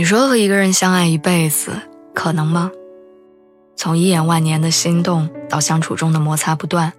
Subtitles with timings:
[0.00, 1.72] 你说和一个人相爱一辈子
[2.14, 2.70] 可能吗？
[3.76, 6.90] 从一眼万年的心动到相处中的摩擦不断，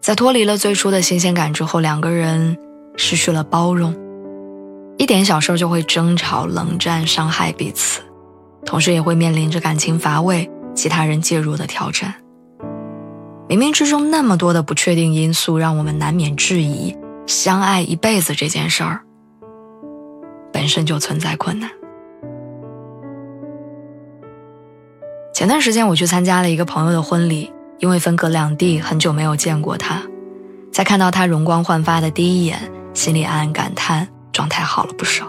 [0.00, 2.56] 在脱离了最初的新鲜感之后，两个人
[2.96, 3.94] 失去了包容，
[4.96, 8.00] 一点小事就会争吵、冷战、伤害彼此，
[8.64, 12.14] 同时也会面临着感情乏味、其他人介入的挑战。
[13.46, 19.02] 冥冥之中那么多的不确定因素，让我们难免质疑相爱一辈子这件事儿
[20.50, 21.70] 本身就存在困难。
[25.48, 30.02] 前段时间我去参加了一个朋友的婚礼，因为分隔两地，很久没有见过他，
[30.70, 35.26] 在看到他容光焕发的第一眼，心里暗暗感叹状态好了不少。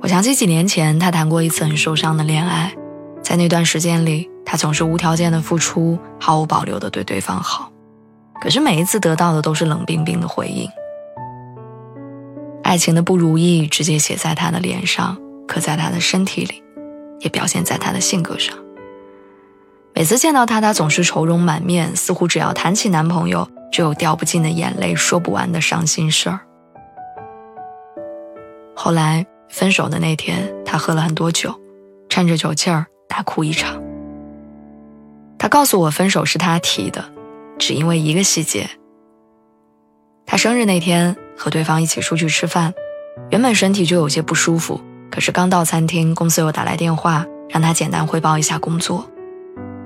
[0.00, 2.74] 我想起几年前他谈过一次很受伤的恋爱，
[3.22, 7.70] 在那段时间里，他总是无条件的付出，毫无保留的对对方好，
[8.40, 10.68] 可是每一次得到的都是冷冰冰的回应。
[12.64, 15.16] 爱情的不如意直接写在他的脸上，
[15.46, 16.60] 刻在他的身体里，
[17.20, 18.58] 也表现在他的性格上。
[19.94, 26.40] 每次见到他，他总是愁容满面，似乎只要谈起男朋友，就有掉不尽的眼泪，说不完的伤心事儿。
[28.74, 31.54] 后来分手的那天，他喝了很多酒，
[32.08, 33.80] 趁着酒劲儿大哭一场。
[35.38, 37.04] 他告诉我，分手是他提的，
[37.58, 38.70] 只因为一个细节。
[40.24, 42.72] 他生日那天和对方一起出去吃饭，
[43.30, 44.80] 原本身体就有些不舒服，
[45.10, 49.06] 可是刚到餐厅，公司又打来电话，让他简单汇报一下工作。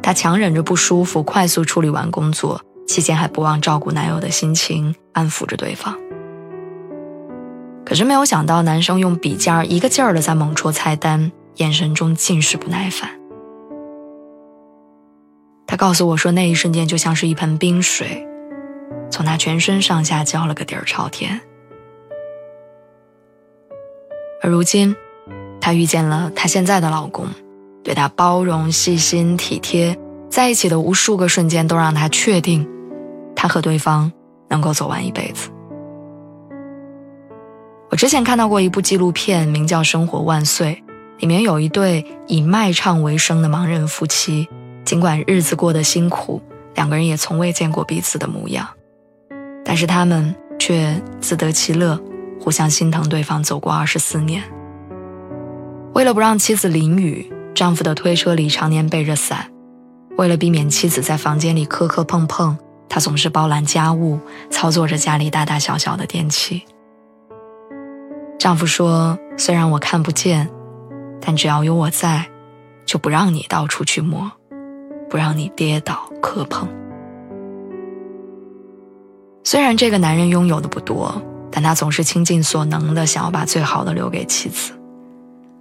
[0.06, 5.98] 她强忍着不舒服，快速处理完工作，期间还不忘照顾男友的心情，安抚着对方。
[7.84, 13.10] 可是没有想到，男生用笔尖儿一个劲儿的在猛戳菜单，眼神中尽是不耐烦。
[15.66, 18.24] 他告诉我说，那一瞬间就像是一盆冰水，
[19.10, 21.40] 从他全身上下浇了个底儿朝天。
[24.40, 24.94] 而如今，
[25.60, 27.26] 她遇见了她现在的老公。
[27.86, 29.96] 对他包容、细心、体贴，
[30.28, 32.68] 在一起的无数个瞬间都让他确定，
[33.36, 34.10] 他和对方
[34.48, 35.48] 能够走完一辈子。
[37.88, 40.82] 我之前看到过一部纪录片，名叫《生活万岁》，
[41.20, 44.48] 里面有一对以卖唱为生的盲人夫妻，
[44.84, 46.42] 尽管日子过得辛苦，
[46.74, 48.66] 两个人也从未见过彼此的模样，
[49.64, 51.96] 但是他们却自得其乐，
[52.40, 54.42] 互相心疼对方，走过二十四年。
[55.94, 57.32] 为了不让妻子淋雨。
[57.56, 59.50] 丈夫的推车里常年背着伞，
[60.18, 66.62] 为了避免妻子在房间里磕磕碰碰，他总是包揽家务，操作着家里大大小小的电器。
[68.38, 70.50] 丈夫说：“虽然我看不见，
[71.18, 72.26] 但只要有我在，
[72.84, 74.30] 就不让你到处去摸，
[75.08, 76.68] 不让你跌倒磕碰。”
[79.42, 84.74] 虽然这个男人拥有的不多，但他总是倾尽所能的想要把最好的留给妻子。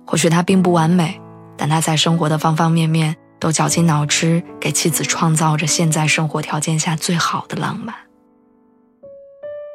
[0.05, 1.21] 或许他并不完美。
[1.57, 7.95] 但他在生活的方方面面都绞尽脑汁，给妻子创造着现在生活条件下最好的浪漫。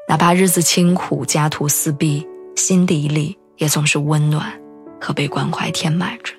[0.08, 2.26] 哪怕日子清苦，家徒四壁，
[2.56, 4.52] 心底里也总是温暖
[5.00, 6.34] 和被关怀填满着。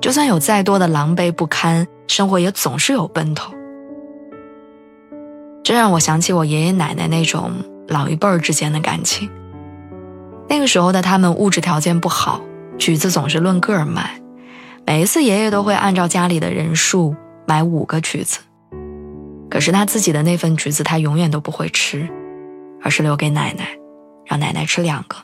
[0.00, 3.54] 就算有再多的狼狈不堪，生活也总是有奔头。
[5.62, 7.52] 这让我想起我爷爷奶奶那种
[7.88, 9.30] 老一辈儿之间的感情。
[10.46, 12.42] 那个时候的他们物质条件不好。
[12.78, 14.20] 橘子总是论个儿卖，
[14.86, 17.14] 每一次爷爷都会按照家里的人数
[17.46, 18.40] 买五个橘子。
[19.48, 22.08] 可是他自己的那份橘子，他永远都不会吃，
[22.82, 23.68] 而是留给奶奶，
[24.26, 25.16] 让奶奶吃两个。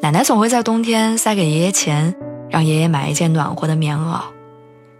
[0.00, 2.14] 奶奶总会在冬天塞给爷爷钱，
[2.48, 4.20] 让爷爷买一件暖和的棉袄。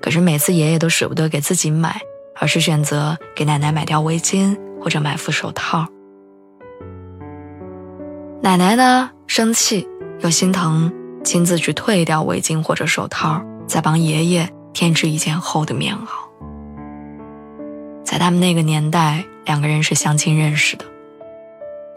[0.00, 2.00] 可是每次爷爷都舍不得给自己买，
[2.40, 5.86] 而是选择给奶奶买条围巾或者买副手套。
[8.42, 9.86] 奶奶呢，生气
[10.20, 10.92] 又心疼。
[11.26, 16.06] 亲自去退掉围巾或者手套，再帮爷爷添置一件厚的棉袄。
[18.04, 20.84] 在他们那个年代，两个人是相亲认识的，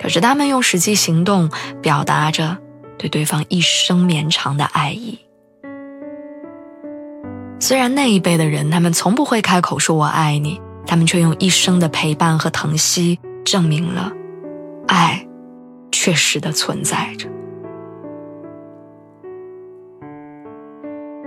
[0.02, 1.48] 可是他们用实际行动
[1.80, 2.58] 表达着
[2.98, 5.20] 对对方一生绵长的爱意。
[7.60, 14.12] 虽然那一辈的人，他们从不会开口说我爱你，他们却用一生的陪伴和疼惜，证明了
[14.88, 15.24] 爱
[15.92, 17.30] 确实的存在着。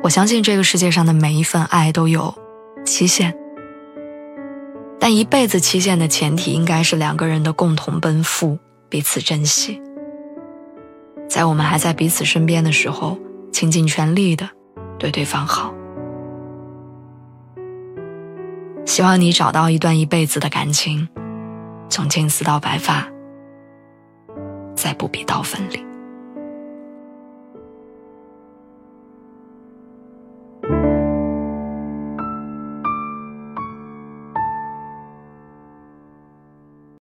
[0.02, 2.34] 我相信这个世界上的每一份爱都有
[2.84, 3.32] 期限，
[4.98, 8.58] 但一辈子期限的前提应该是两个人的共同奔赴，
[8.88, 9.80] 彼此珍惜。
[11.28, 13.16] 在我们还在彼此身边的时候，
[13.52, 14.50] 倾尽全力的
[14.98, 15.72] 对对方好。
[18.84, 21.08] 希望你找到一段一辈子的感情，
[21.88, 23.08] 从青丝到白发，
[24.74, 25.91] 再不必到分离。